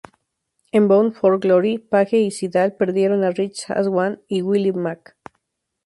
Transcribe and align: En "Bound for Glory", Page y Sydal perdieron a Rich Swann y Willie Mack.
En 0.71 0.87
"Bound 0.87 1.13
for 1.15 1.37
Glory", 1.39 1.77
Page 1.77 2.17
y 2.19 2.31
Sydal 2.31 2.73
perdieron 2.75 3.23
a 3.23 3.29
Rich 3.29 3.67
Swann 3.83 4.23
y 4.27 4.41
Willie 4.41 4.73
Mack. 4.73 5.15